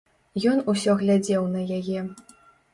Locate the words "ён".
0.51-0.61